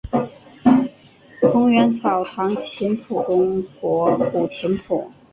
[1.51, 5.11] 桐园草堂琴谱中国古琴谱。